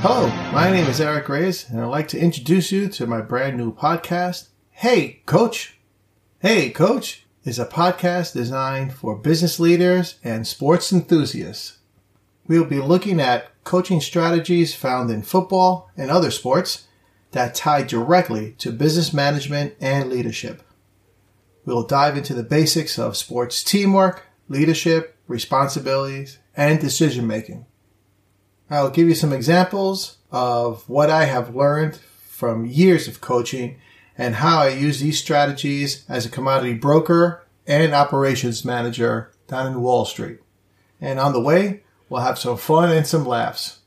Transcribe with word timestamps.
Hello, 0.00 0.26
my 0.52 0.72
name 0.72 0.86
is 0.86 1.00
Eric 1.00 1.28
Reyes, 1.28 1.70
and 1.70 1.80
I'd 1.80 1.84
like 1.84 2.08
to 2.08 2.18
introduce 2.18 2.72
you 2.72 2.88
to 2.88 3.06
my 3.06 3.20
brand 3.20 3.56
new 3.56 3.72
podcast, 3.72 4.48
Hey 4.72 5.22
Coach. 5.26 5.78
Hey 6.40 6.70
Coach 6.70 7.26
is 7.44 7.60
a 7.60 7.66
podcast 7.66 8.32
designed 8.32 8.92
for 8.92 9.14
business 9.14 9.60
leaders 9.60 10.16
and 10.24 10.48
sports 10.48 10.92
enthusiasts. 10.92 11.78
We'll 12.48 12.64
be 12.64 12.80
looking 12.80 13.20
at 13.20 13.52
coaching 13.62 14.00
strategies 14.00 14.74
found 14.74 15.12
in 15.12 15.22
football 15.22 15.92
and 15.96 16.10
other 16.10 16.32
sports 16.32 16.88
that 17.32 17.54
tie 17.54 17.82
directly 17.82 18.52
to 18.58 18.70
business 18.70 19.12
management 19.12 19.74
and 19.80 20.08
leadership. 20.10 20.62
We'll 21.64 21.86
dive 21.86 22.16
into 22.16 22.34
the 22.34 22.42
basics 22.42 22.98
of 22.98 23.16
sports 23.16 23.62
teamwork, 23.62 24.26
leadership, 24.48 25.16
responsibilities, 25.26 26.38
and 26.56 26.80
decision 26.80 27.26
making. 27.26 27.66
I'll 28.70 28.90
give 28.90 29.08
you 29.08 29.14
some 29.14 29.32
examples 29.32 30.18
of 30.30 30.88
what 30.88 31.10
I 31.10 31.24
have 31.24 31.54
learned 31.54 31.96
from 31.96 32.66
years 32.66 33.06
of 33.06 33.20
coaching 33.20 33.78
and 34.16 34.36
how 34.36 34.60
I 34.60 34.68
use 34.68 35.00
these 35.00 35.18
strategies 35.18 36.04
as 36.08 36.26
a 36.26 36.30
commodity 36.30 36.74
broker 36.74 37.46
and 37.66 37.94
operations 37.94 38.64
manager 38.64 39.30
down 39.46 39.68
in 39.68 39.82
Wall 39.82 40.04
Street. 40.04 40.40
And 41.00 41.18
on 41.18 41.32
the 41.32 41.40
way, 41.40 41.82
we'll 42.08 42.22
have 42.22 42.38
some 42.38 42.56
fun 42.56 42.90
and 42.90 43.06
some 43.06 43.24
laughs. 43.24 43.80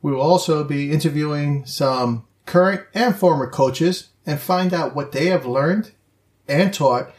We 0.00 0.12
will 0.12 0.20
also 0.20 0.64
be 0.64 0.90
interviewing 0.90 1.64
some 1.66 2.26
current 2.46 2.82
and 2.94 3.16
former 3.16 3.48
coaches 3.48 4.08
and 4.26 4.40
find 4.40 4.72
out 4.72 4.94
what 4.94 5.12
they 5.12 5.26
have 5.26 5.46
learned 5.46 5.92
and 6.48 6.72
taught 6.72 7.12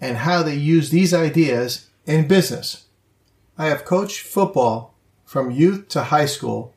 and 0.00 0.18
how 0.18 0.42
they 0.42 0.54
use 0.54 0.90
these 0.90 1.12
ideas 1.12 1.88
in 2.06 2.28
business. 2.28 2.86
I 3.56 3.66
have 3.66 3.84
coached 3.84 4.20
football 4.20 4.94
from 5.24 5.50
youth 5.50 5.88
to 5.88 6.04
high 6.04 6.26
school 6.26 6.74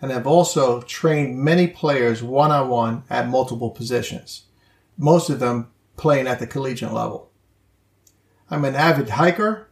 and 0.00 0.10
have 0.10 0.26
also 0.26 0.80
trained 0.82 1.38
many 1.38 1.68
players 1.68 2.22
one 2.22 2.50
on 2.50 2.68
one 2.68 3.04
at 3.08 3.28
multiple 3.28 3.70
positions, 3.70 4.46
most 4.98 5.30
of 5.30 5.38
them 5.38 5.70
playing 5.96 6.26
at 6.26 6.40
the 6.40 6.46
collegiate 6.46 6.92
level. 6.92 7.30
I'm 8.50 8.64
an 8.64 8.74
avid 8.74 9.10
hiker, 9.10 9.68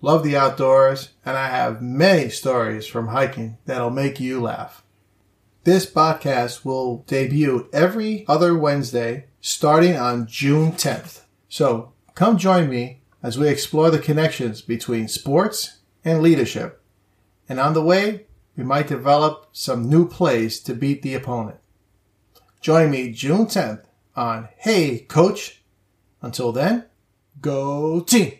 love 0.00 0.22
the 0.22 0.36
outdoors, 0.36 1.10
and 1.24 1.36
I 1.36 1.48
have 1.48 1.80
many 1.80 2.28
stories 2.28 2.86
from 2.86 3.08
hiking 3.08 3.56
that'll 3.64 3.90
make 3.90 4.20
you 4.20 4.40
laugh. 4.40 4.84
This 5.66 5.84
podcast 5.84 6.64
will 6.64 6.98
debut 7.08 7.68
every 7.72 8.24
other 8.28 8.56
Wednesday 8.56 9.24
starting 9.40 9.96
on 9.96 10.28
June 10.28 10.70
10th. 10.70 11.22
So 11.48 11.92
come 12.14 12.38
join 12.38 12.70
me 12.70 13.00
as 13.20 13.36
we 13.36 13.48
explore 13.48 13.90
the 13.90 13.98
connections 13.98 14.62
between 14.62 15.08
sports 15.08 15.78
and 16.04 16.22
leadership. 16.22 16.80
And 17.48 17.58
on 17.58 17.74
the 17.74 17.82
way, 17.82 18.26
we 18.56 18.62
might 18.62 18.86
develop 18.86 19.48
some 19.50 19.90
new 19.90 20.06
plays 20.08 20.60
to 20.60 20.72
beat 20.72 21.02
the 21.02 21.14
opponent. 21.14 21.58
Join 22.60 22.92
me 22.92 23.10
June 23.10 23.46
10th 23.46 23.82
on 24.14 24.48
Hey 24.58 25.00
Coach. 25.00 25.64
Until 26.22 26.52
then, 26.52 26.84
go 27.40 27.98
team! 27.98 28.34